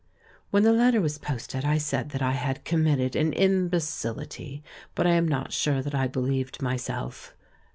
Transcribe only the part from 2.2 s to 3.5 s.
I had committed an